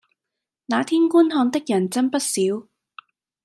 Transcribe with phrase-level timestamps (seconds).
[0.65, 2.39] 那天觀看的人真不少